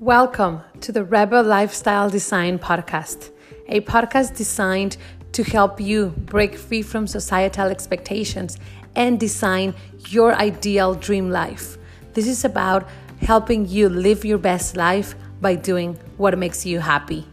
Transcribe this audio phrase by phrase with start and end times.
[0.00, 3.32] Welcome to the Rebel Lifestyle Design Podcast,
[3.68, 4.96] a podcast designed
[5.32, 8.56] to help you break free from societal expectations
[8.96, 9.74] and design
[10.08, 11.76] your ideal dream life.
[12.14, 12.88] This is about
[13.20, 17.26] helping you live your best life by doing what makes you happy.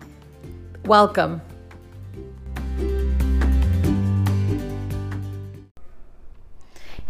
[0.83, 1.39] Welcome.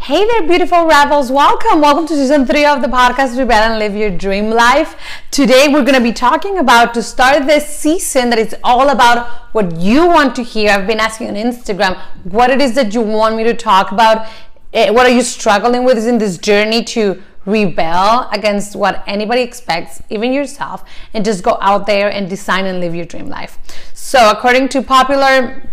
[0.08, 1.34] Hey there, beautiful rebels.
[1.34, 1.82] Welcome.
[1.82, 4.96] Welcome to season three of the podcast Rebel and Live Your Dream Life.
[5.32, 9.28] Today, we're going to be talking about to start this season that it's all about
[9.52, 10.72] what you want to hear.
[10.72, 14.30] I've been asking on Instagram what it is that you want me to talk about.
[14.72, 20.02] Eh, what are you struggling with in this journey to rebel against what anybody expects,
[20.10, 23.60] even yourself, and just go out there and design and live your dream life.
[23.94, 25.70] So, according to popular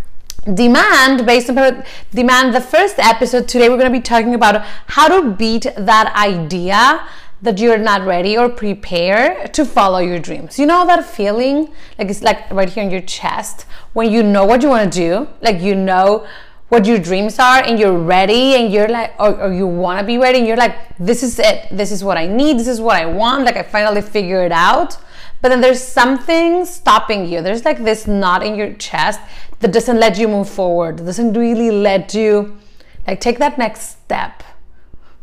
[0.53, 5.09] demand based on demand the first episode today we're going to be talking about how
[5.09, 7.07] to beat that idea
[7.41, 10.59] that you're not ready or prepared to follow your dreams.
[10.59, 11.73] You know that feeling?
[11.99, 14.99] Like it's like right here in your chest when you know what you want to
[14.99, 16.27] do like you know
[16.69, 20.07] what your dreams are and you're ready and you're like or, or you want to
[20.07, 21.69] be ready and you're like this is it.
[21.71, 22.59] This is what i need.
[22.59, 23.45] This is what i want.
[23.45, 24.97] Like i finally figured it out.
[25.43, 27.43] But then there's something stopping you.
[27.43, 29.21] There's like this knot in your chest
[29.65, 32.59] that doesn't let you move forward, doesn't really let you
[33.07, 34.43] like take that next step,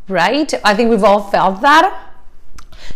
[0.08, 0.52] right?
[0.66, 2.11] I think we've all felt that.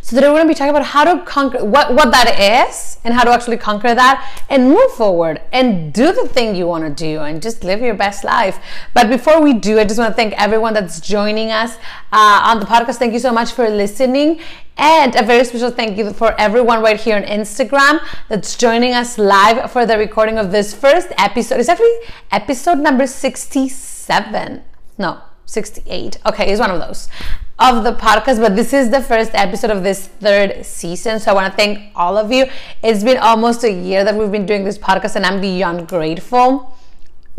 [0.02, 3.00] So today we're going to be talking about how to conquer what, what that is
[3.04, 6.84] and how to actually conquer that and move forward and do the thing you want
[6.84, 8.60] to do and just live your best life.
[8.94, 11.76] But before we do, I just want to thank everyone that's joining us
[12.12, 12.98] uh, on the podcast.
[12.98, 14.42] Thank you so much for listening.
[14.78, 19.18] And a very special thank you for everyone right here on Instagram that's joining us
[19.18, 21.60] live for the recording of this first episode.
[21.60, 21.98] It's actually
[22.32, 24.64] episode number 67.
[24.98, 26.20] No, 68.
[26.26, 27.10] Okay, it's one of those
[27.58, 31.20] of the podcast, but this is the first episode of this third season.
[31.20, 32.48] So I want to thank all of you.
[32.84, 36.76] It's been almost a year that we've been doing this podcast, and I'm beyond grateful.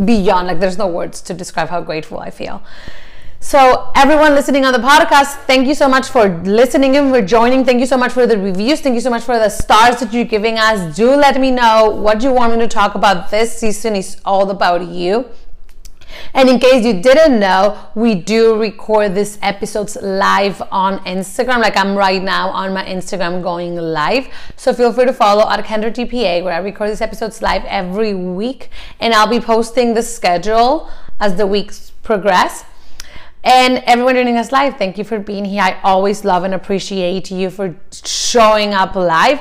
[0.02, 2.62] Beyond, like, there's no words to describe how grateful I feel.
[3.40, 7.64] So, everyone listening on the podcast, thank you so much for listening and for joining.
[7.64, 8.80] Thank you so much for the reviews.
[8.80, 10.96] Thank you so much for the stars that you're giving us.
[10.96, 13.30] Do let me know what you want me to talk about.
[13.30, 15.26] This season is all about you.
[16.34, 21.60] And in case you didn't know, we do record these episodes live on Instagram.
[21.60, 24.28] Like I'm right now on my Instagram going live.
[24.56, 28.14] So feel free to follow at Kendra TPA where I record these episodes live every
[28.14, 28.70] week.
[29.00, 30.90] And I'll be posting the schedule
[31.20, 32.64] as the weeks progress.
[33.44, 35.62] And everyone joining us live, thank you for being here.
[35.62, 39.40] I always love and appreciate you for showing up live.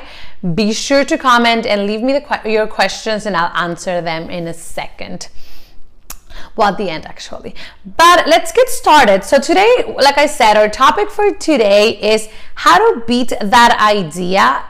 [0.53, 4.53] Be sure to comment and leave me your questions, and I'll answer them in a
[4.53, 5.29] second.
[6.55, 7.53] Well, at the end, actually.
[7.97, 9.23] But let's get started.
[9.23, 14.63] So, today, like I said, our topic for today is how to beat that idea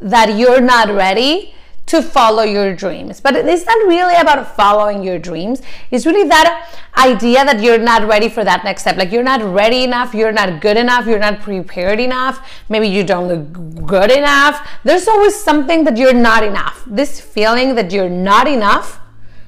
[0.00, 1.54] that you're not ready
[1.86, 3.20] to follow your dreams.
[3.20, 5.62] But it's not really about following your dreams.
[5.90, 8.96] It's really that idea that you're not ready for that next step.
[8.96, 13.04] Like you're not ready enough, you're not good enough, you're not prepared enough, maybe you
[13.04, 14.66] don't look good enough.
[14.84, 16.82] There's always something that you're not enough.
[16.86, 19.00] This feeling that you're not enough,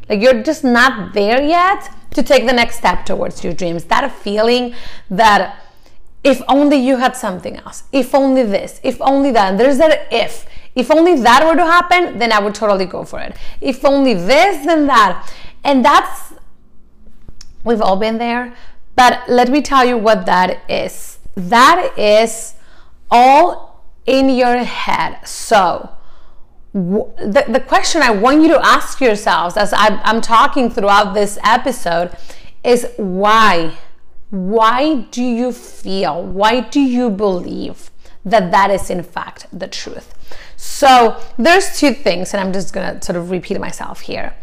[0.09, 3.84] like you're just not there yet to take the next step towards your dreams.
[3.84, 4.75] That feeling
[5.10, 5.60] that
[6.22, 10.47] if only you had something else, if only this, if only that, there's that if
[10.75, 13.37] if only that were to happen, then I would totally go for it.
[13.60, 15.32] If only this, then that.
[15.62, 16.34] And that's,
[17.62, 18.54] we've all been there.
[18.97, 21.19] But let me tell you what that is.
[21.37, 22.54] That is
[23.10, 25.26] all in your head.
[25.26, 25.91] So,
[26.74, 31.38] the, the question I want you to ask yourselves as I'm, I'm talking throughout this
[31.44, 32.10] episode
[32.64, 33.78] is why?
[34.30, 36.24] Why do you feel?
[36.24, 37.92] Why do you believe
[38.24, 40.14] that that is in fact the truth?
[40.56, 44.34] So there's two things, and I'm just gonna sort of repeat myself here.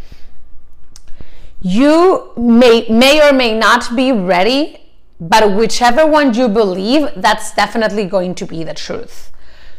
[1.61, 4.89] You may may or may not be ready,
[5.19, 9.31] but whichever one you believe, that's definitely going to be the truth.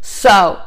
[0.02, 0.60] So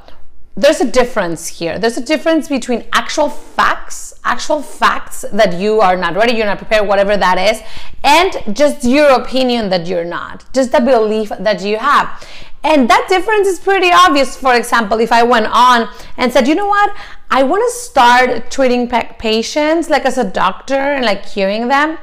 [0.57, 1.77] there's a difference here.
[1.77, 6.59] There's a difference between actual facts, actual facts that you are not ready, you're not
[6.59, 7.61] prepared, whatever that is,
[8.03, 12.25] and just your opinion that you're not, just the belief that you have.
[12.63, 14.35] And that difference is pretty obvious.
[14.37, 16.95] For example, if I went on and said, you know what,
[17.29, 21.97] I want to start treating patients like as a doctor and like curing them,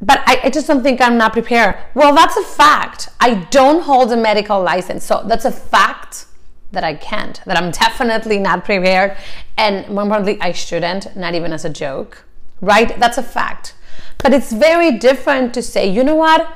[0.00, 1.76] but I, I, just don't think I'm not prepared.
[1.94, 3.08] Well, that's a fact.
[3.18, 5.04] I don't hold a medical license.
[5.04, 6.27] So that's a fact
[6.72, 9.16] that I can't, that I'm definitely not prepared.
[9.56, 12.24] And more importantly, I shouldn't, not even as a joke,
[12.60, 12.98] right?
[12.98, 13.74] That's a fact.
[14.18, 16.46] But it's very different to say, you know what?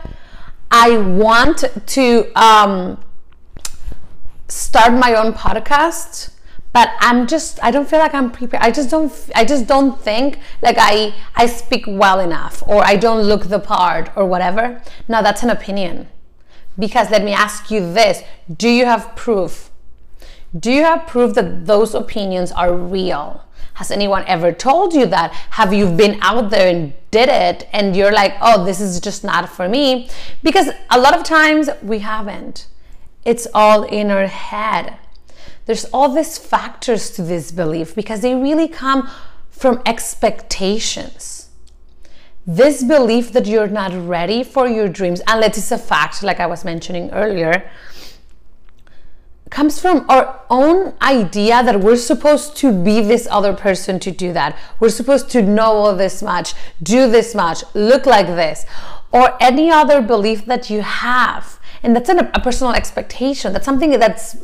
[0.71, 3.03] I want to um,
[4.49, 6.31] start my own podcast
[6.73, 10.01] but i'm just i don't feel like i'm prepared i just don't i just don't
[10.01, 14.83] think like i i speak well enough or i don't look the part or whatever
[15.09, 16.09] now that's an opinion
[16.79, 18.23] because let me ask you this
[18.57, 19.71] do you have proof
[20.59, 23.45] do you have proof that those opinions are real?
[23.75, 25.33] Has anyone ever told you that?
[25.51, 29.25] Have you been out there and did it and you're like oh this is just
[29.25, 30.09] not for me?
[30.43, 32.67] Because a lot of times we haven't.
[33.25, 34.99] It's all in our head.
[35.65, 39.09] There's all these factors to this belief because they really come
[39.51, 41.49] from expectations.
[42.45, 46.47] This belief that you're not ready for your dreams, unless it's a fact, like I
[46.47, 47.71] was mentioning earlier,
[49.53, 54.33] comes from our own idea that we're supposed to be this other person to do
[54.33, 54.57] that.
[54.81, 58.65] We're supposed to know all this much, do this much, look like this,
[59.13, 61.61] or any other belief that you have.
[61.83, 63.53] And that's a personal expectation.
[63.53, 64.37] That's something that's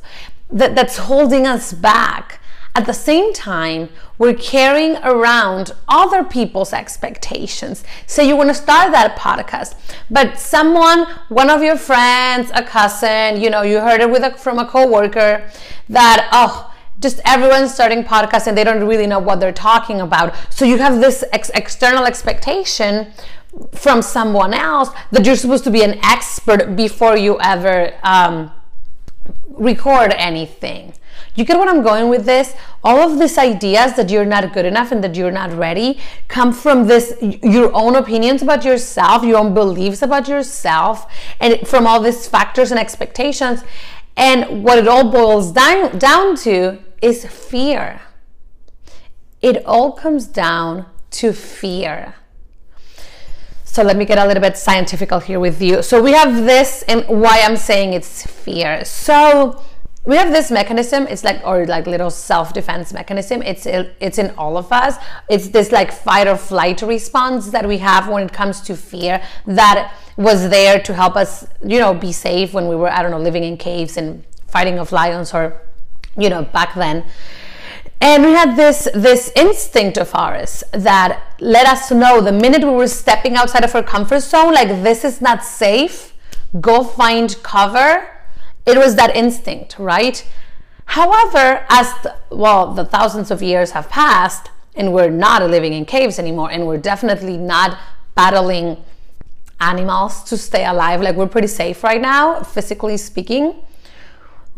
[0.50, 2.40] that, that's holding us back.
[2.78, 3.88] At the same time,
[4.18, 7.82] we're carrying around other people's expectations.
[8.06, 9.74] Say you want to start that podcast,
[10.12, 14.30] but someone, one of your friends, a cousin, you know, you heard it with a,
[14.38, 15.50] from a coworker
[15.88, 20.32] that, oh, just everyone's starting podcasts and they don't really know what they're talking about.
[20.48, 23.12] So you have this ex- external expectation
[23.72, 28.52] from someone else that you're supposed to be an expert before you ever um,
[29.48, 30.92] record anything.
[31.38, 32.52] You get what I'm going with this?
[32.82, 36.52] All of these ideas that you're not good enough and that you're not ready come
[36.52, 41.06] from this your own opinions about yourself, your own beliefs about yourself,
[41.38, 43.62] and from all these factors and expectations.
[44.16, 48.00] And what it all boils down, down to is fear.
[49.40, 52.16] It all comes down to fear.
[53.62, 55.82] So let me get a little bit scientific here with you.
[55.82, 58.84] So we have this, and why I'm saying it's fear.
[58.84, 59.62] So
[60.08, 61.06] we have this mechanism.
[61.06, 63.42] It's like or like little self-defense mechanism.
[63.42, 64.96] It's it's in all of us.
[65.28, 69.22] It's this like fight or flight response that we have when it comes to fear
[69.46, 73.10] that was there to help us, you know, be safe when we were I don't
[73.10, 75.60] know living in caves and fighting off lions or
[76.16, 77.04] you know back then
[78.00, 82.70] and we had this this instinct of ours that let us know the minute we
[82.70, 86.14] were stepping outside of our comfort zone like this is not safe
[86.60, 88.17] go find cover
[88.68, 90.26] it was that instinct right?
[90.84, 95.84] However as the, well the thousands of years have passed and we're not living in
[95.84, 97.78] caves anymore and we're definitely not
[98.14, 98.76] battling
[99.60, 103.60] animals to stay alive like we're pretty safe right now physically speaking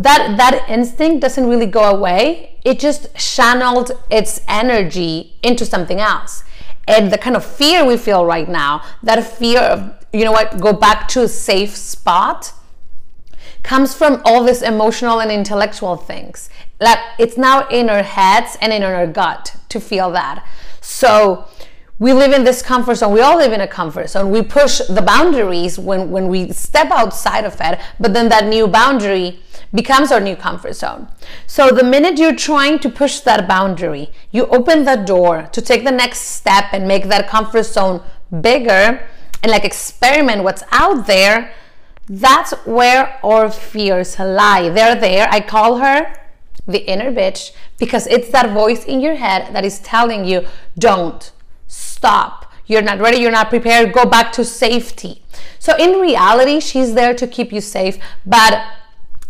[0.00, 2.56] that that instinct doesn't really go away.
[2.64, 6.42] It just channeled its energy into something else.
[6.88, 10.58] And the kind of fear we feel right now that fear of you know what
[10.58, 12.52] go back to a safe spot
[13.62, 16.48] comes from all this emotional and intellectual things.
[16.80, 20.44] Like it's now in our heads and in our gut to feel that.
[20.80, 21.46] So
[21.98, 23.12] we live in this comfort zone.
[23.12, 24.30] We all live in a comfort zone.
[24.30, 28.66] We push the boundaries when when we step outside of it but then that new
[28.66, 29.40] boundary
[29.74, 31.08] becomes our new comfort zone.
[31.46, 35.84] So the minute you're trying to push that boundary, you open the door to take
[35.84, 38.02] the next step and make that comfort zone
[38.40, 39.06] bigger
[39.42, 41.52] and like experiment what's out there,
[42.10, 44.68] that's where our fears lie.
[44.68, 45.28] They're there.
[45.30, 46.12] I call her
[46.66, 50.44] the inner bitch because it's that voice in your head that is telling you,
[50.76, 51.30] don't
[51.68, 52.52] stop.
[52.66, 55.22] You're not ready, you're not prepared, go back to safety.
[55.60, 58.60] So in reality, she's there to keep you safe, but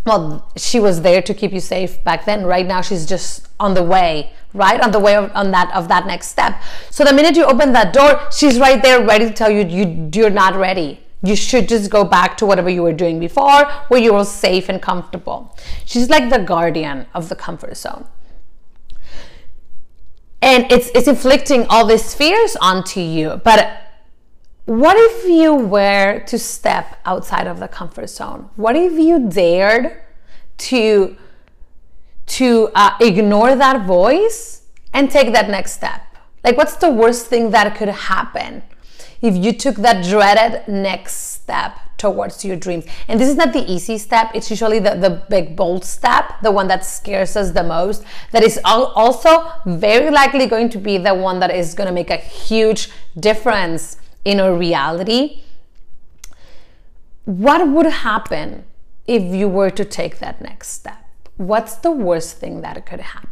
[0.06, 3.74] well she was there to keep you safe back then right now she's just on
[3.74, 6.58] the way right on the way of, on that of that next step
[6.88, 10.10] so the minute you open that door she's right there ready to tell you you
[10.14, 14.00] you're not ready you should just go back to whatever you were doing before where
[14.00, 18.06] you were safe and comfortable she's like the guardian of the comfort zone
[20.42, 23.90] and it's it's inflicting all these fears onto you but
[24.70, 28.50] what if you were to step outside of the comfort zone?
[28.54, 30.00] What if you dared
[30.58, 31.16] to
[32.26, 34.62] to uh, ignore that voice
[34.94, 36.02] and take that next step?
[36.44, 38.62] Like, what's the worst thing that could happen
[39.22, 42.84] if you took that dreaded next step towards your dreams?
[43.08, 46.50] And this is not the easy step, it's usually the, the big, bold step, the
[46.50, 51.14] one that scares us the most, that is also very likely going to be the
[51.14, 55.42] one that is going to make a huge difference in our reality,
[57.24, 58.64] what would happen
[59.06, 61.04] if you were to take that next step?
[61.36, 63.29] What's the worst thing that could happen?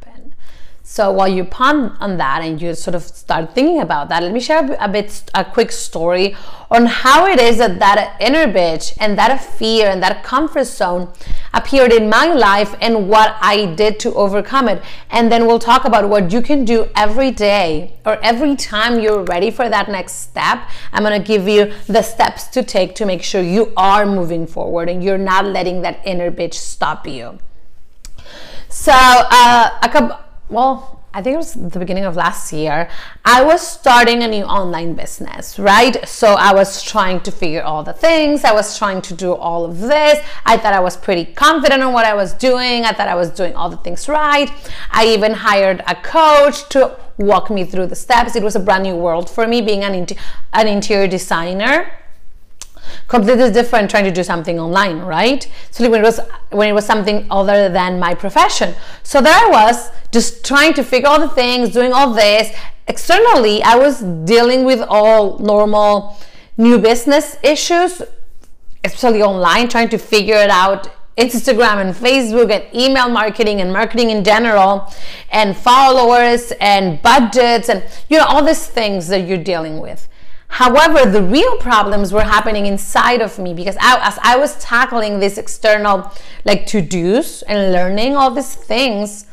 [0.91, 4.33] So while you ponder on that and you sort of start thinking about that, let
[4.33, 6.35] me share a bit, a quick story
[6.71, 11.13] on how it is that that inner bitch and that fear and that comfort zone
[11.53, 14.83] appeared in my life and what I did to overcome it.
[15.11, 19.25] And then we'll talk about what you can do every day or every time you're
[19.25, 20.71] ready for that next step.
[20.95, 24.47] I'm going to give you the steps to take to make sure you are moving
[24.47, 27.39] forward and you're not letting that inner bitch stop you.
[28.71, 30.19] So, uh, a couple
[30.49, 32.89] well, I think it was the beginning of last year,
[33.25, 36.07] I was starting a new online business, right?
[36.07, 38.45] So I was trying to figure all the things.
[38.45, 40.25] I was trying to do all of this.
[40.45, 42.85] I thought I was pretty confident on what I was doing.
[42.85, 44.51] I thought I was doing all the things right.
[44.91, 48.37] I even hired a coach to walk me through the steps.
[48.37, 50.07] It was a brand new world for me being an,
[50.53, 51.91] an interior designer
[53.07, 55.51] completely different trying to do something online, right?
[55.71, 58.75] So when it was when it was something other than my profession.
[59.03, 62.55] So there I was, just trying to figure all the things, doing all this.
[62.87, 66.17] Externally, I was dealing with all normal
[66.57, 68.03] new business issues,
[68.85, 74.11] especially online, trying to figure it out Instagram and Facebook and email marketing and marketing
[74.11, 74.91] in general
[75.33, 80.09] and followers and budgets and you know all these things that you're dealing with.
[80.49, 85.21] However, the real problems were happening inside of me because I, as I was tackling
[85.21, 86.13] this external
[86.45, 89.27] like to-dos and learning all these things,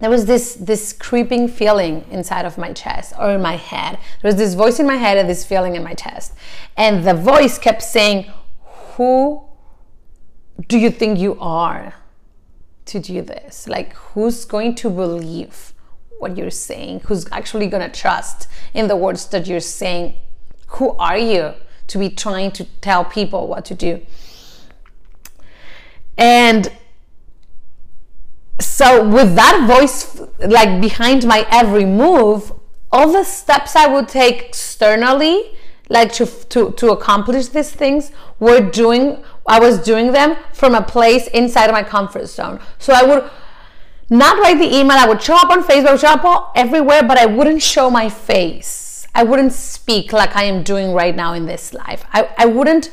[0.00, 3.98] there was this this creeping feeling inside of my chest or in my head.
[4.22, 6.32] There was this voice in my head and this feeling in my chest.
[6.76, 8.30] And the voice kept saying,
[8.96, 9.42] Who
[10.68, 11.94] do you think you are
[12.86, 13.68] to do this?
[13.68, 15.73] Like who's going to believe
[16.24, 17.00] what you're saying?
[17.06, 20.14] Who's actually gonna trust in the words that you're saying.
[20.76, 21.52] Who are you
[21.88, 24.00] to be trying to tell people what to do?
[26.16, 26.72] And
[28.58, 30.20] so, with that voice
[30.58, 32.52] like behind my every move,
[32.90, 35.34] all the steps I would take externally,
[35.90, 40.82] like to, to, to accomplish these things, were doing, I was doing them from a
[40.82, 42.60] place inside of my comfort zone.
[42.78, 43.30] So, I would
[44.10, 44.96] not write the email.
[44.98, 49.06] I would show up on Facebook, show up everywhere, but I wouldn't show my face.
[49.14, 52.04] I wouldn't speak like I am doing right now in this life.
[52.12, 52.90] I, I wouldn't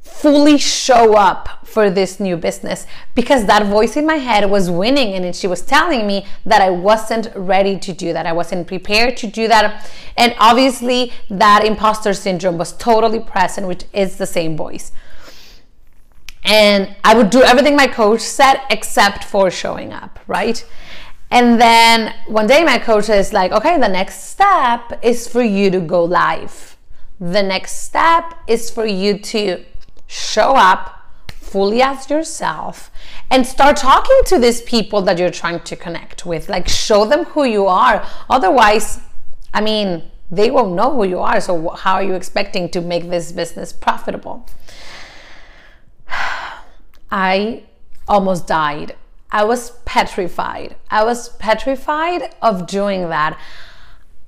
[0.00, 5.14] fully show up for this new business because that voice in my head was winning
[5.14, 8.26] and she was telling me that I wasn't ready to do that.
[8.26, 9.88] I wasn't prepared to do that.
[10.16, 14.92] And obviously, that imposter syndrome was totally present, which is the same voice
[16.44, 20.64] and I would do everything my coach said except for showing up, right?
[21.30, 25.70] And then one day my coach is like, okay, the next step is for you
[25.70, 26.76] to go live.
[27.20, 29.64] The next step is for you to
[30.06, 32.90] show up fully as yourself
[33.30, 36.48] and start talking to these people that you're trying to connect with.
[36.48, 38.04] Like, show them who you are.
[38.28, 39.00] Otherwise,
[39.52, 41.40] I mean, they won't know who you are.
[41.40, 44.46] So, how are you expecting to make this business profitable?
[47.10, 47.64] I
[48.08, 48.96] almost died.
[49.32, 50.76] I was petrified.
[50.90, 53.38] I was petrified of doing that.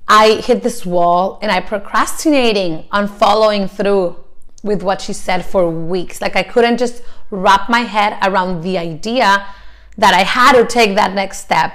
[0.07, 4.17] I hit this wall and I procrastinating on following through
[4.63, 6.21] with what she said for weeks.
[6.21, 9.45] Like I couldn't just wrap my head around the idea
[9.97, 11.73] that I had to take that next step.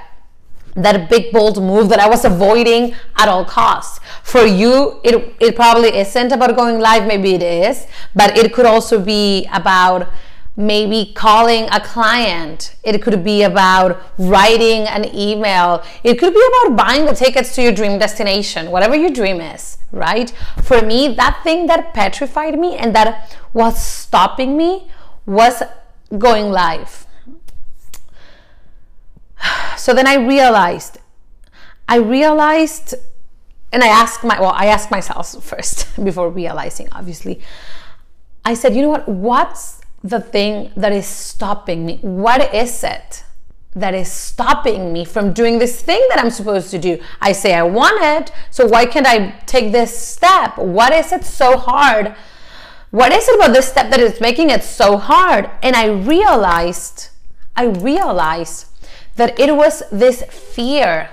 [0.74, 4.00] That big bold move that I was avoiding at all costs.
[4.22, 8.66] For you, it, it probably isn't about going live, maybe it is, but it could
[8.66, 10.08] also be about
[10.58, 12.74] maybe calling a client.
[12.82, 15.84] It could be about writing an email.
[16.02, 19.78] It could be about buying the tickets to your dream destination, whatever your dream is,
[19.92, 20.30] right?
[20.64, 24.88] For me, that thing that petrified me and that was stopping me
[25.24, 25.62] was
[26.18, 27.06] going live.
[29.76, 30.98] So then I realized,
[31.86, 32.96] I realized,
[33.72, 37.40] and I asked my, well, I asked myself first before realizing, obviously.
[38.44, 39.08] I said, you know what?
[39.08, 41.98] What's the thing that is stopping me?
[42.02, 43.24] What is it
[43.74, 47.00] that is stopping me from doing this thing that I'm supposed to do?
[47.20, 50.56] I say I want it, so why can't I take this step?
[50.58, 52.14] What is it so hard?
[52.90, 55.50] What is it about this step that is making it so hard?
[55.62, 57.08] And I realized,
[57.54, 58.66] I realized
[59.16, 61.10] that it was this fear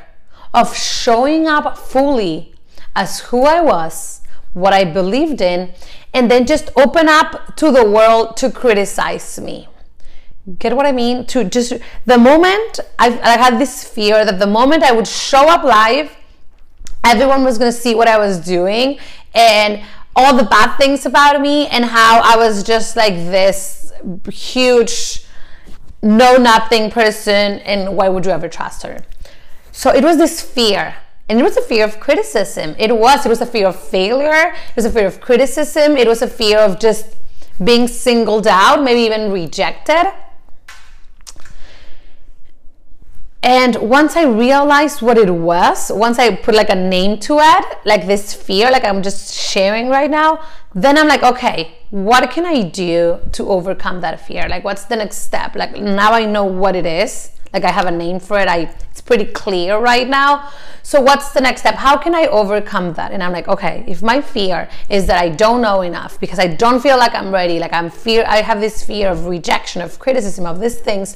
[0.54, 2.56] of showing up fully
[2.96, 4.22] as who I was,
[4.55, 5.74] what I believed in,
[6.13, 9.67] and then just open up to the world to criticize me.
[10.59, 11.25] Get what I mean?
[11.27, 11.74] To just
[12.05, 16.15] the moment I, I had this fear that the moment I would show up live,
[17.03, 18.97] everyone was to see what I was doing
[19.33, 19.83] and
[20.15, 23.91] all the bad things about me and how I was just like this
[24.31, 25.25] huge
[26.01, 29.03] know nothing person and why would you ever trust her?
[29.71, 30.95] So it was this fear.
[31.27, 32.75] And it was a fear of criticism.
[32.77, 33.25] It was.
[33.25, 34.53] It was a fear of failure.
[34.53, 35.98] It was a fear of criticism.
[35.98, 37.15] It was a fear of just
[37.63, 40.12] being singled out, maybe even rejected.
[43.41, 47.77] And once I realized what it was, once I put like a name to it,
[47.86, 52.46] like this fear, like I'm just sharing right now, then I'm like, okay, what can
[52.46, 54.50] I do to overcome that fear?
[54.50, 55.55] Like, what's the next step?
[55.55, 57.32] Like, now I know what it is.
[57.55, 58.50] Like, I have a name for it.
[58.50, 60.51] I it's pretty clear right now.
[60.83, 61.75] So, what's the next step?
[61.75, 63.13] How can I overcome that?
[63.13, 66.47] And I'm like, okay, if my fear is that I don't know enough because I
[66.47, 70.00] don't feel like I'm ready, like I'm fear, I have this fear of rejection, of
[70.00, 71.15] criticism, of these things.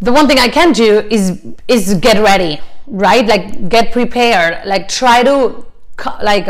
[0.00, 1.24] The one thing I can do is
[1.68, 3.24] is get ready, right?
[3.24, 4.66] Like, get prepared.
[4.66, 5.64] Like, try to
[6.20, 6.48] like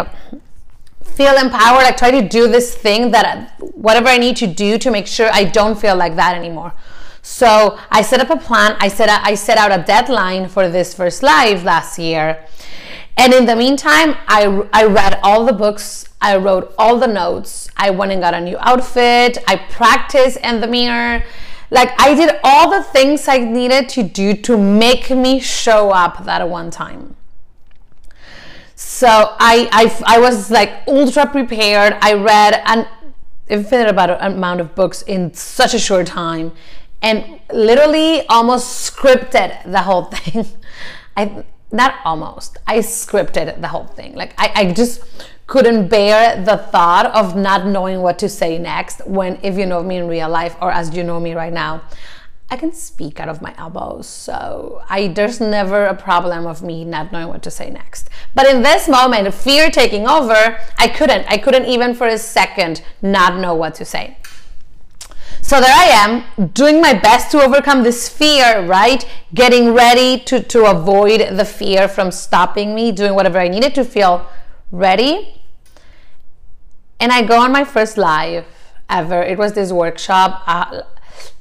[1.03, 4.91] feel empowered like try to do this thing that whatever i need to do to
[4.91, 6.73] make sure i don't feel like that anymore
[7.23, 8.77] so i set up a plan.
[8.81, 12.45] I set i set out a deadline for this first live last year.
[13.17, 16.07] And in the meantime i i read all the books.
[16.23, 17.69] I wrote all the notes.
[17.77, 19.39] I went and got a new outfit.
[19.49, 21.23] I practiced in the mirror.
[21.71, 26.25] Like i did all the things i needed to do to make me show up
[26.25, 27.17] that one time.
[28.83, 31.99] So I, I, I was like ultra prepared.
[32.01, 32.89] I read an
[33.47, 36.53] infinite amount of books in such a short time
[37.03, 40.47] and literally almost scripted the whole thing.
[41.17, 42.59] I not almost.
[42.67, 44.15] I scripted the whole thing.
[44.15, 45.03] Like I, I just
[45.47, 49.83] couldn't bear the thought of not knowing what to say next when if you know
[49.83, 51.83] me in real life or as you know me right now
[52.53, 56.85] I can speak out of my elbows, so I there's never a problem of me
[56.85, 58.11] not knowing what to say next.
[58.35, 61.27] But in this moment, fear taking over, I couldn't.
[61.29, 64.17] I couldn't even for a second not know what to say.
[65.51, 69.05] So there I am, doing my best to overcome this fear, right?
[69.35, 73.85] Getting ready to, to avoid the fear from stopping me, doing whatever I needed to
[73.85, 74.31] feel
[74.71, 75.43] ready.
[77.01, 78.47] And I go on my first live
[78.89, 79.25] ever.
[79.25, 80.45] It was this workshop.
[80.47, 80.83] Uh,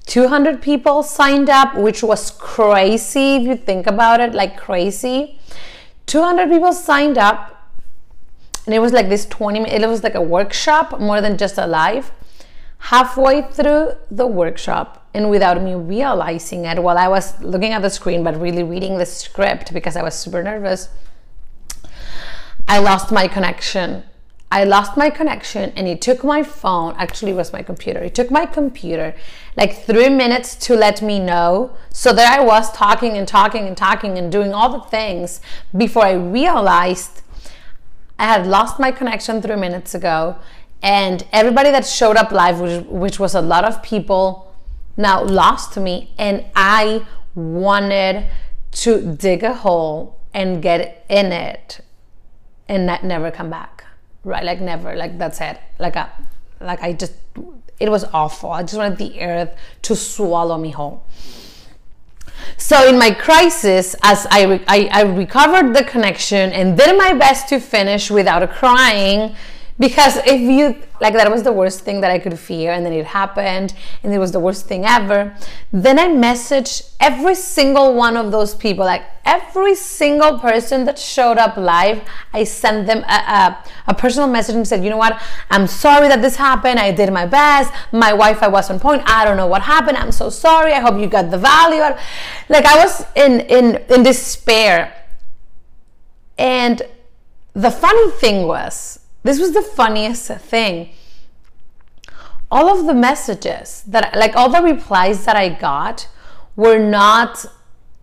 [0.07, 5.39] 200 people signed up, which was crazy if you think about it, like crazy.
[6.07, 7.71] 200 people signed up,
[8.65, 11.67] and it was like this 20 it was like a workshop more than just a
[11.67, 12.11] live.
[12.79, 17.89] Halfway through the workshop, and without me realizing it, while I was looking at the
[17.89, 20.89] screen but really reading the script because I was super nervous,
[22.67, 24.03] I lost my connection
[24.51, 28.03] I lost my connection and he took my phone, actually, it was my computer.
[28.03, 29.13] He took my computer
[29.55, 31.77] like three minutes to let me know.
[31.91, 35.39] So that I was talking and talking and talking and doing all the things
[35.77, 37.21] before I realized
[38.17, 40.37] I had lost my connection three minutes ago.
[40.81, 44.53] And everybody that showed up live, which, which was a lot of people,
[44.95, 46.13] now lost me.
[46.17, 48.25] And I wanted
[48.71, 51.81] to dig a hole and get in it
[52.67, 53.85] and not, never come back.
[54.23, 54.43] Right?
[54.43, 54.95] Like never.
[54.95, 55.59] Like that's it.
[55.79, 56.09] Like a
[56.61, 57.13] like i just
[57.79, 58.51] it was awful.
[58.51, 61.03] I just wanted the earth to swallow me whole.
[62.57, 67.13] So in my crisis as I, re- I, I recovered the connection and did my
[67.13, 69.35] best to finish without crying
[69.79, 72.93] because if you like that was the worst thing that i could fear and then
[72.93, 75.33] it happened and it was the worst thing ever
[75.71, 78.85] then i messaged every single one of those people.
[78.85, 82.01] Like every single person that showed up live
[82.33, 85.21] i sent them a, a, a personal message and said you know what?
[85.49, 86.79] I'm sorry that this happened.
[86.79, 87.71] I did my best.
[87.91, 89.03] My wi-fi was on point.
[89.05, 89.97] I don't know what happened.
[89.97, 90.73] I'm so sorry.
[90.73, 91.81] I hope you got the value.
[92.49, 94.93] Like i was in in in despair.
[96.37, 96.81] And
[97.53, 100.89] the funny thing was this was the funniest thing.
[102.51, 106.07] All of the messages that, like all the replies that I got,
[106.55, 107.45] were not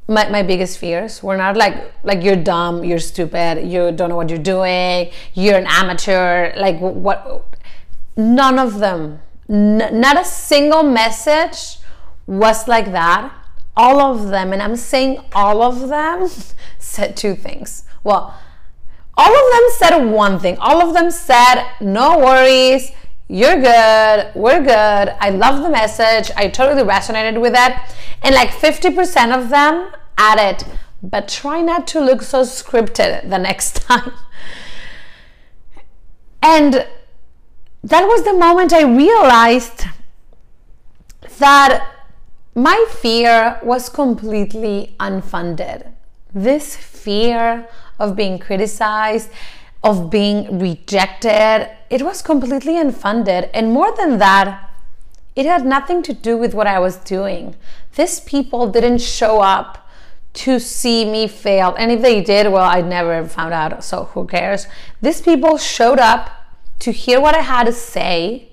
[0.09, 1.23] my, my biggest fears.
[1.23, 5.57] Were not like like you're dumb, you're stupid, you don't know what you're doing, you're
[5.57, 6.55] an amateur.
[6.57, 7.45] Like what?
[8.17, 9.21] None of them.
[9.49, 11.79] N- not a single message
[12.27, 13.33] was like that.
[13.77, 16.29] All of them, and I'm saying all of them,
[16.79, 17.85] said two things.
[18.03, 18.35] Well,
[19.17, 20.59] all of them said one thing.
[20.59, 22.93] All of them said, no worries,
[23.29, 25.15] you're good, we're good.
[25.21, 26.31] I love the message.
[26.37, 27.77] I totally resonated with it.
[28.23, 30.65] And like 50% of them added,
[31.03, 34.13] but try not to look so scripted the next time.
[36.43, 36.87] And
[37.83, 39.85] that was the moment I realized
[41.39, 41.93] that
[42.55, 45.93] my fear was completely unfunded.
[46.33, 47.69] This fear
[47.99, 49.31] of being criticized,
[49.83, 51.71] of being rejected.
[51.91, 53.51] It was completely unfunded.
[53.55, 54.71] And more than that,
[55.35, 57.55] it had nothing to do with what I was doing.
[57.95, 59.89] These people didn't show up
[60.35, 61.75] to see me fail.
[61.79, 64.67] And if they did, well, I never found out, so who cares?
[65.01, 66.31] These people showed up
[66.81, 68.49] to hear what I had to say,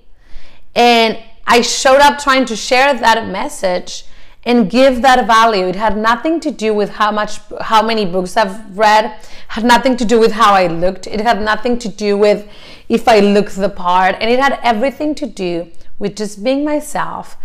[0.74, 4.04] and I showed up trying to share that message
[4.46, 5.66] and give that value.
[5.66, 9.96] It had nothing to do with how much how many books I've read, had nothing
[9.96, 11.06] to do with how I looked.
[11.06, 12.48] It had nothing to do with
[12.88, 17.36] if I looked the part, and it had everything to do with just being myself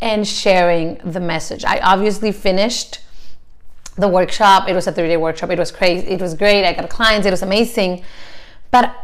[0.00, 1.64] and sharing the message.
[1.64, 3.00] I obviously finished
[3.96, 4.68] the workshop.
[4.68, 5.50] It was a three day workshop.
[5.50, 6.06] It was crazy.
[6.06, 6.64] It was great.
[6.64, 7.26] I got clients.
[7.26, 8.04] It was amazing.
[8.70, 8.94] But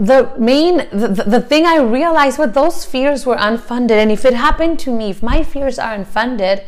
[0.00, 3.90] the main, the, the thing I realized was those fears were unfunded.
[3.90, 6.64] And if it happened to me, if my fears are unfunded,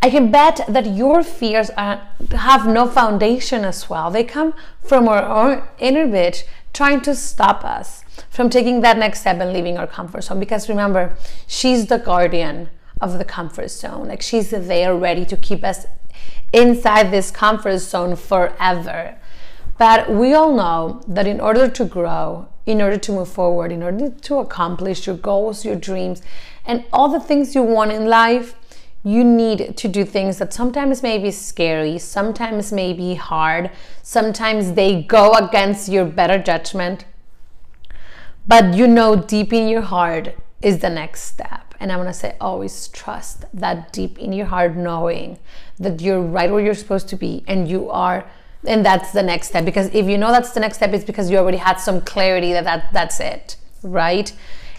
[0.00, 4.12] I can bet that your fears are, have no foundation as well.
[4.12, 9.20] They come from our own inner bitch trying to stop us from taking that next
[9.20, 10.38] step and leaving our comfort zone.
[10.38, 11.16] Because remember,
[11.48, 12.68] she's the guardian
[13.00, 14.06] of the comfort zone.
[14.06, 15.84] Like she's there ready to keep us
[16.52, 19.16] inside this comfort zone forever.
[19.78, 23.82] But we all know that in order to grow, in order to move forward, in
[23.82, 26.20] order to accomplish your goals, your dreams,
[26.66, 28.54] and all the things you want in life,
[29.02, 33.70] you need to do things that sometimes may be scary, sometimes may be hard,
[34.02, 37.06] sometimes they go against your better judgment.
[38.46, 41.74] But you know deep in your heart is the next step.
[41.80, 45.38] And I want to say, always trust that deep in your heart, knowing
[45.78, 48.28] that you're right where you're supposed to be and you are,
[48.66, 49.64] and that's the next step.
[49.64, 52.52] Because if you know that's the next step, it's because you already had some clarity
[52.52, 54.32] that, that that's it, right?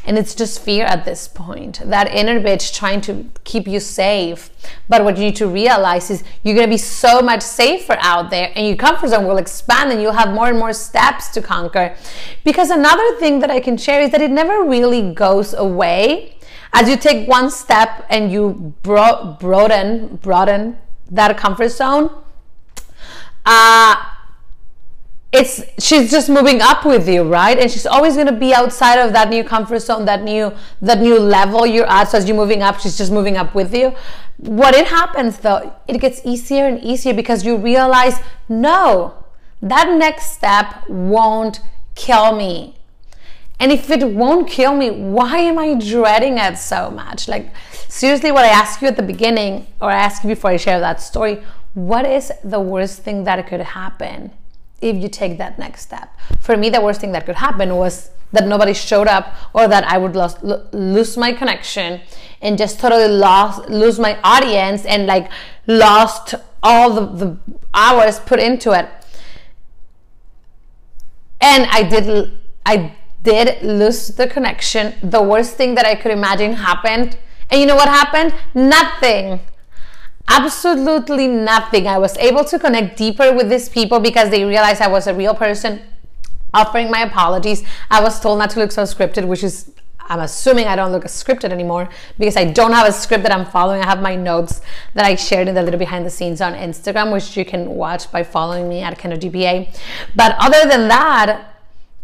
[0.06, 1.82] And it's just fear at this point.
[1.86, 4.50] That inner bitch trying to keep you safe.
[4.88, 8.30] But what you need to realize is you're going to be so much safer out
[8.30, 11.42] there and your comfort zone will expand and you'll have more and more steps to
[11.42, 11.96] conquer.
[12.44, 16.38] Because another thing that I can share is that it never really goes away.
[16.74, 20.78] As you take one step and you bro- broaden, broaden
[21.12, 22.10] that comfort zone,
[23.50, 23.96] uh,
[25.32, 27.58] it's she's just moving up with you right?
[27.58, 31.00] And she's always going to be outside of that new comfort zone that new that
[31.00, 32.10] new level you're at.
[32.10, 33.96] So as you're moving up she's just moving up with you.
[34.38, 39.26] What it happens though it gets easier and easier because you realize no
[39.62, 41.60] that next step won't
[41.96, 42.76] kill me.
[43.60, 47.28] And if it won't kill me why am i dreading it so much?
[47.28, 47.52] Like
[47.88, 50.80] seriously what i asked you at the beginning or i asked you before i share
[50.80, 51.40] that story
[51.88, 54.32] what is the worst thing that could happen
[54.82, 56.16] if you take that next step.
[56.40, 59.84] For me, the worst thing that could happen was that nobody showed up or that
[59.86, 60.36] I would lose,
[60.72, 62.02] lose my connection
[62.42, 65.32] and just totally lost lose my audience and like
[65.68, 67.38] lost all the, the
[67.74, 68.88] hours put into it.
[71.42, 74.94] And I did I did lose the connection.
[75.02, 77.18] The worst thing that I could imagine happened.
[77.50, 78.34] And you know what happened?
[78.54, 79.40] Nothing
[80.30, 81.88] absolutely nothing.
[81.88, 85.14] I was able to connect deeper with these people because they realized I was a
[85.14, 85.82] real person
[86.54, 87.64] offering my apologies.
[87.90, 89.72] I was told not to look so scripted, which is
[90.12, 91.88] I'm assuming I don't look scripted anymore
[92.18, 93.82] because I don't have a script that I'm following.
[93.82, 94.62] I have my notes
[94.96, 98.12] that I shared in the little behind the scenes on Instagram, which you can watch
[98.12, 99.78] by following me at Kendra GPA.
[100.16, 101.54] But other than that,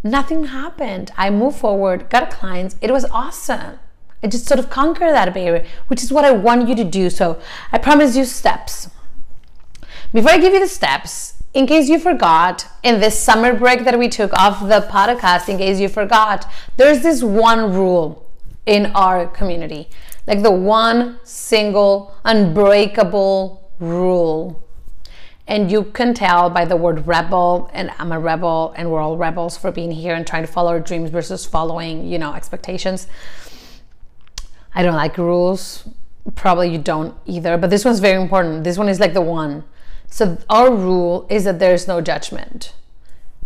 [0.03, 1.11] nothing happened.
[1.17, 2.75] I moved forward, got clients.
[2.79, 3.79] It was awesome
[4.25, 7.11] and just sort of conquer that barrier, which is what I want you to do.
[7.11, 7.39] So
[7.71, 8.89] I promise you steps.
[10.11, 13.99] Before I give you the steps, in case you forgot, in this summer break that
[13.99, 18.27] we took off the podcast, in case you forgot, there's this one rule
[18.65, 19.89] in our community
[20.25, 24.59] like the one single unbreakable rule.
[25.47, 29.15] And you can tell by the word rebel, and I'm a rebel, and we're all
[29.17, 33.05] rebels for being here and trying to follow our dreams versus following, you know, expectations.
[34.75, 35.87] I don't like rules.
[36.35, 38.63] Probably you don't either, but this one's very important.
[38.65, 39.63] This one is like the one.
[40.07, 42.73] So, our rule is that there's no judgment.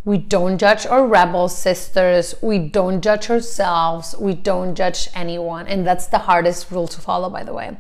[0.06, 2.34] We don't judge our rebel sisters.
[2.42, 4.16] We don't judge ourselves.
[4.20, 5.68] We don't judge anyone.
[5.68, 7.78] And that's the hardest rule to follow, by the way.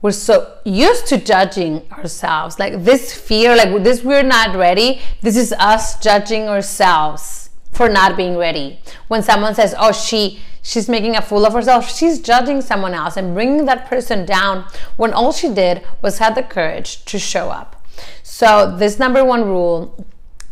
[0.00, 2.58] We're so used to judging ourselves.
[2.58, 5.00] Like this fear, like this, we're not ready.
[5.20, 7.39] This is us judging ourselves
[7.72, 8.80] for not being ready.
[9.08, 11.94] When someone says, oh, she, she's making a fool of herself.
[11.94, 14.64] She's judging someone else and bringing that person down
[14.96, 17.84] when all she did was had the courage to show up.
[18.22, 20.06] So, this number one rule,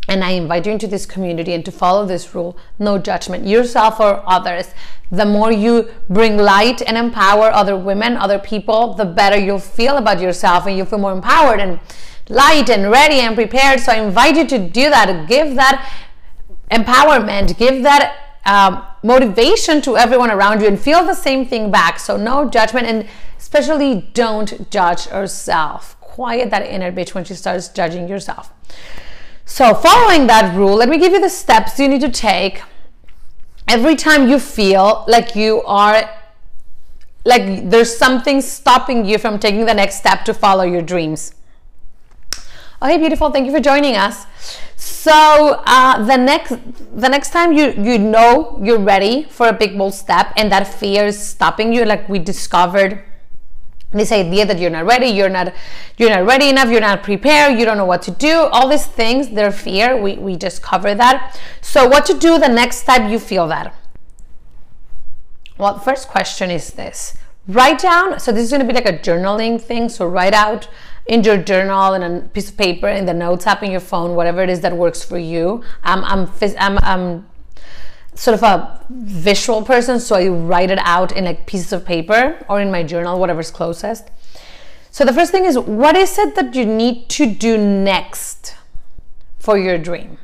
[0.09, 4.01] and I invite you into this community and to follow this rule no judgment, yourself
[4.01, 4.75] or others.
[5.11, 9.97] The more you bring light and empower other women, other people, the better you'll feel
[9.97, 11.81] about yourself and you'll feel more empowered and
[12.29, 13.81] light and ready and prepared.
[13.81, 15.29] So, I invite you to do that.
[15.29, 15.91] Give that
[16.71, 21.99] empowerment, give that um, motivation to everyone around you and feel the same thing back.
[21.99, 23.07] So, no judgment, and
[23.39, 25.97] especially don't judge yourself.
[26.01, 28.53] quiet that inner bitch when she starts judging yourself.
[29.45, 32.63] So, following that rule, let me give you the steps you need to take
[33.69, 36.11] every time you feel like you are
[37.25, 41.35] like there's something stopping you from taking the next step to follow your dreams.
[42.81, 43.31] Okay, beautiful.
[43.31, 44.27] Thank you for joining us.
[44.77, 45.11] So
[45.67, 46.51] uh, the next
[46.95, 50.69] the next time you you know you're ready for a big bold step and that
[50.69, 53.03] fear is stopping you, like we discovered
[53.91, 55.53] this idea that you're not ready, you're not
[55.97, 58.49] you're not ready enough, you're not prepared, you don't know what to do.
[58.53, 60.01] All these things, they're fear.
[60.01, 61.37] We we just covered that.
[61.61, 63.75] So what to do the next time you feel that?
[65.59, 67.17] Well, first question is this.
[67.49, 69.89] Write down, so this is to be like a journaling thing.
[69.89, 70.69] So write out
[71.09, 74.15] in your journal and a piece of paper in the notes app in your phone,
[74.15, 75.65] whatever it is that works for you.
[75.83, 77.27] I'm, I'm, I'm, I'm
[78.15, 82.45] sort of a visual person, so I write it out in like pieces of paper
[82.49, 84.11] or in my journal, whatever's closest.
[84.91, 88.55] So the first thing is, what is it that you need to do next
[89.39, 90.19] for your dream?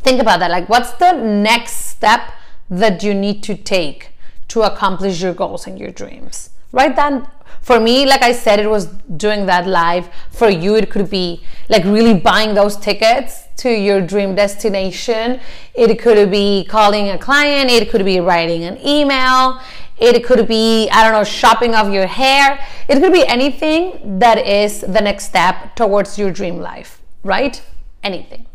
[0.00, 0.50] Think about that.
[0.50, 2.32] Like, what's the next step
[2.70, 4.10] that you need to take
[4.48, 6.50] to accomplish your goals and your dreams?
[6.76, 8.86] Write that for me like i said it was
[9.26, 10.08] doing that live.
[10.30, 15.40] For you it could be like really buying those tickets to your dream destination.
[15.74, 17.70] It could be calling a client.
[17.70, 19.60] It could be writing an email.
[19.98, 22.64] It could be i don't know shopping off your hair.
[22.88, 27.60] It could be anything that is the next step towards your dream life right?
[28.02, 28.46] Anything.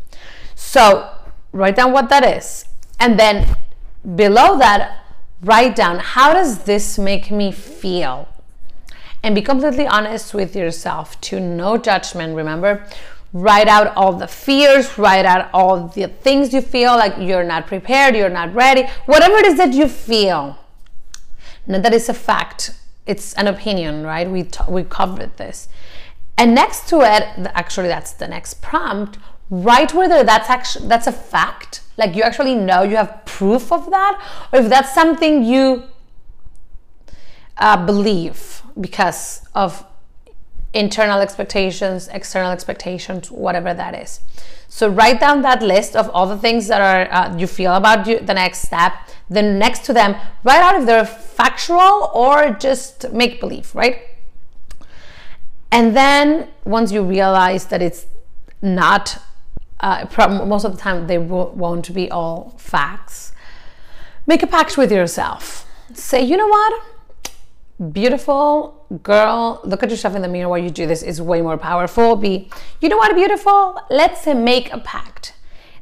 [0.54, 1.10] So
[1.52, 2.64] write down what that is.
[2.98, 3.56] And then
[4.16, 5.01] below that
[5.42, 8.28] write down how does this make me feel?
[9.22, 12.86] And be completely honest with yourself to no judgment remember?
[13.32, 17.66] Write out all the fears write out all the things you feel like you're not
[17.66, 20.58] prepared you're not ready whatever it is that you feel.
[21.66, 22.74] Now that is a fact.
[23.06, 24.30] It's an opinion right?
[24.30, 25.68] We t- we covered this.
[26.36, 29.18] And next to it actually that's the next prompt.
[29.50, 33.90] Write whether that's actually that's a fact like you actually know you have proof of
[33.90, 34.14] that
[34.52, 35.84] or if that's something you
[37.58, 39.84] uh, believe because of
[40.74, 44.20] internal expectations, external expectations, whatever that is.
[44.68, 48.06] So write down that list of all the things that are uh, you feel about
[48.06, 48.94] you, the next step.
[49.28, 53.98] Then next to them, write out if they're factual or just make believe, right?
[55.70, 58.06] And then once you realize that it's
[58.62, 59.18] not,
[59.82, 60.06] uh,
[60.46, 63.32] most of the time they won't be all facts.
[64.26, 65.66] Make a pact with yourself.
[65.92, 66.82] Say, you know what?
[67.90, 70.48] beautiful girl look at yourself in the mirror.
[70.48, 72.16] While you do this is way more powerful.
[72.16, 72.48] Be
[72.80, 73.80] you know what beautiful?
[73.90, 75.34] Let's make a pact.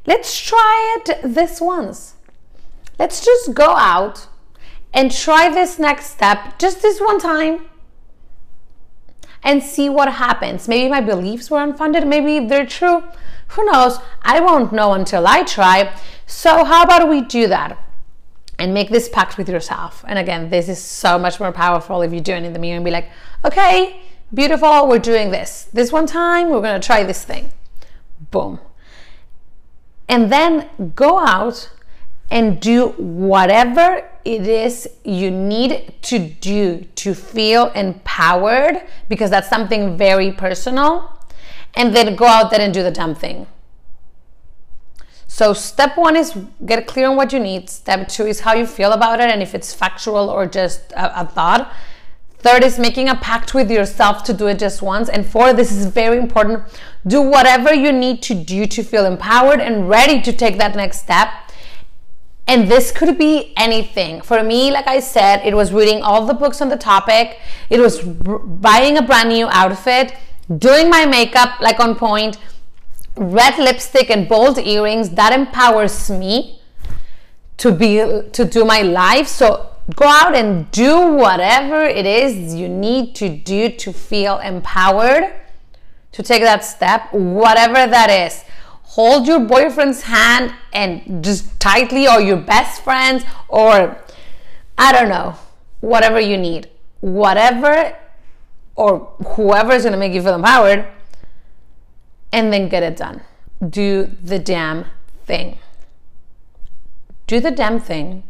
[0.05, 2.15] Let's try it this once.
[2.97, 4.27] Let's just go out
[4.93, 7.65] and try this next step just this one time
[9.43, 10.67] and see what happens.
[10.67, 12.07] Maybe my beliefs were unfounded.
[12.07, 13.03] Maybe they're true
[13.51, 15.93] who knows i won't know until i try
[16.25, 17.77] so how about we do that
[18.61, 20.05] and make this pact with yourself.
[20.07, 22.75] And again, this is so much more powerful if you do it in the mirror
[22.75, 23.09] and be like,
[23.43, 25.67] okay, beautiful, we're doing this.
[25.73, 27.51] This one time, we're gonna try this thing.
[28.29, 28.59] Boom.
[30.07, 31.71] And then go out
[32.29, 39.97] and do whatever it is you need to do to feel empowered, because that's something
[39.97, 41.19] very personal.
[41.73, 43.47] And then go out there and do the damn thing.
[45.27, 47.69] So, step one is get clear on what you need.
[47.69, 51.21] Step two is how you feel about it and if it's factual or just a,
[51.21, 51.73] a thought.
[52.39, 55.09] Third is making a pact with yourself to do it just once.
[55.09, 56.63] And four, this is very important.
[57.05, 61.01] Do whatever you need to do to feel empowered and ready to take that next
[61.01, 61.29] step.
[62.47, 64.21] And this could be anything.
[64.21, 67.79] For me, like I said, it was reading all the books on the topic, it
[67.79, 70.13] was buying a brand new outfit,
[70.57, 72.37] doing my makeup like on point
[73.15, 76.61] red lipstick and bold earrings that empowers me
[77.57, 77.97] to be
[78.31, 79.27] to do my life.
[79.27, 85.33] So go out and do whatever it is you need to do to feel empowered
[86.13, 88.43] to take that step whatever that is.
[88.83, 93.97] Hold your boyfriend's hand and just tightly or your best friends or
[94.77, 95.35] i don't know
[95.81, 96.69] whatever you need.
[96.99, 97.95] Whatever
[98.75, 100.87] or whoever is going to make you feel empowered
[102.31, 103.21] and then get it done.
[103.67, 104.85] Do the damn
[105.25, 105.59] thing.
[107.27, 108.23] Do the damn thing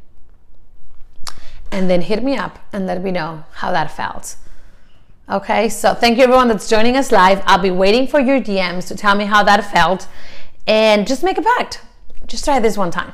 [1.71, 4.35] and then hit me up and let me know how that felt.
[5.29, 7.41] Okay, so thank you everyone that's joining us live.
[7.45, 10.07] I'll be waiting for your DMs to tell me how that felt
[10.67, 11.81] and just make a pact.
[12.27, 13.13] Just try this one time.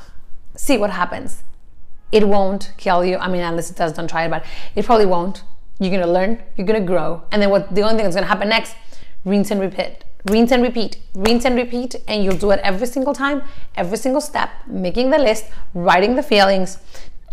[0.56, 1.44] See what happens.
[2.12, 3.18] It won't kill you.
[3.18, 4.44] I mean, unless it does, don't try it, but
[4.76, 5.44] it probably won't.
[5.80, 8.50] You're gonna learn, you're gonna grow, and then what the only thing that's gonna happen
[8.50, 8.76] next
[9.26, 10.04] rinse and repeat.
[10.26, 10.98] Rinse and repeat.
[11.14, 13.44] Rinse and repeat and you'll do it every single time
[13.76, 16.80] every single step making the list writing the feelings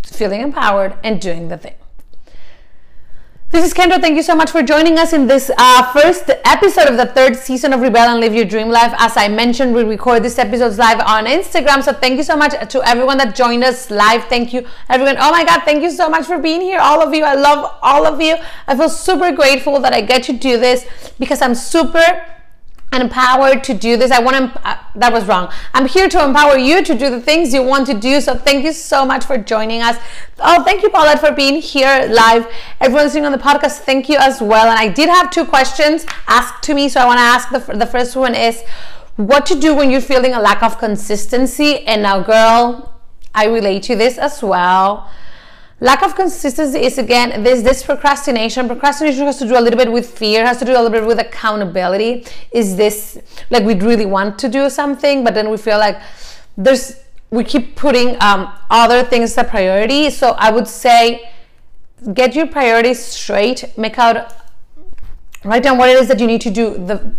[0.05, 1.75] feeling empowered and doing the thing
[3.55, 4.01] this is Kendra.
[4.01, 7.37] Thank you so much for joining us in this uh, first episode of the third
[7.37, 8.93] season of Rebel and Live Your Dream Life.
[8.99, 11.81] As I mentioned, we record these episodes live on Instagram.
[11.85, 14.25] So thank you so much to everyone that joined us live.
[14.25, 15.19] Thank you, everyone.
[15.21, 17.23] Oh my God, thank you so much for being here, all of you.
[17.23, 18.37] I love all of you.
[18.67, 20.85] I feel super grateful that I get to do this
[21.21, 22.27] because I'm super
[22.95, 24.11] and empowered to do this.
[24.11, 25.53] I want to, uh, that was wrong.
[25.75, 28.21] I'm here to empower you to do the things you want to do.
[28.21, 29.97] So thank you so much for joining us.
[30.39, 32.47] Oh, thank you, Paulette, for being here live.
[32.81, 34.69] Everyone listening on the podcast, thank you as well.
[34.69, 36.89] And I did have two questions asked to me.
[36.89, 38.63] So I want to ask the, the first one is
[39.17, 41.81] what to do when you're feeling a lack of consistency.
[41.87, 42.95] And now, girl,
[43.35, 45.11] I relate to this as well
[45.81, 48.67] lack of consistency is again this this procrastination.
[48.67, 51.07] Procrastination has to do a little bit with fear has to do a little bit
[51.07, 52.27] with accountability.
[52.53, 53.19] Is this
[53.51, 56.01] like we really want to do something but then we feel like
[56.57, 60.11] there's we keep putting um, other things as a priority.
[60.11, 61.31] So i would say
[62.13, 63.77] get your priorities straight.
[63.77, 64.33] Make out
[65.45, 66.75] write down what it is that you need to do.
[66.75, 67.15] The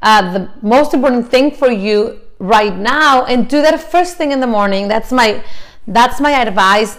[0.00, 4.40] uh, the most important thing for you right now and do that first thing in
[4.40, 4.88] the morning.
[4.88, 5.42] That's my
[5.86, 6.96] that's my advice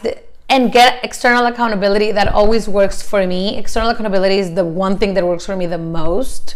[0.49, 3.57] and get external accountability that always works for me.
[3.57, 6.55] External accountability is the one thing that works for me the most.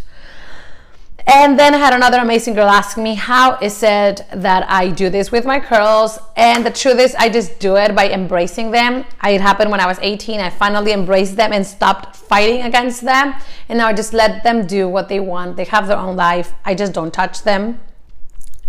[1.25, 5.09] And then I had another amazing girl ask me, How is it that I do
[5.09, 6.19] this with my curls?
[6.35, 9.05] And the truth is, I just do it by embracing them.
[9.23, 10.41] It happened when I was 18.
[10.41, 13.35] I finally embraced them and stopped fighting against them.
[13.69, 15.55] And now I just let them do what they want.
[15.55, 16.53] They have their own life.
[16.65, 17.79] I just don't touch them.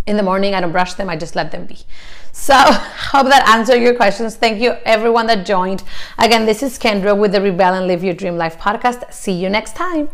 [0.06, 1.78] In the morning, I don't brush them, I just let them be.
[2.34, 4.34] So hope that answered your questions.
[4.34, 5.84] Thank you everyone that joined.
[6.18, 9.12] Again, this is Kendra with the Rebel and Live Your Dream Life podcast.
[9.12, 10.10] See you next time.